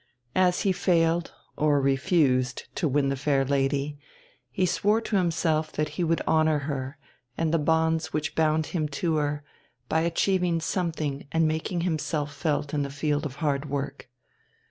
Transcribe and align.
As 0.33 0.61
he 0.61 0.71
failed, 0.71 1.31
or 1.55 1.79
refused, 1.79 2.63
to 2.73 2.87
win 2.87 3.09
the 3.09 3.15
fair 3.15 3.45
lady, 3.45 3.99
he 4.49 4.65
swore 4.65 4.99
to 4.99 5.15
himself 5.15 5.71
that 5.73 5.89
he 5.89 6.03
would 6.03 6.21
honour 6.27 6.57
her, 6.61 6.97
and 7.37 7.53
the 7.53 7.59
bonds 7.59 8.11
which 8.11 8.33
bound 8.33 8.65
him 8.73 8.87
to 8.87 9.17
her, 9.17 9.43
by 9.89 9.99
achieving 10.01 10.59
something 10.59 11.27
and 11.31 11.47
making 11.47 11.81
himself 11.81 12.33
felt 12.33 12.73
in 12.73 12.81
the 12.81 12.89
field 12.89 13.27
of 13.27 13.35
hard 13.45 13.69
work. 13.69 14.09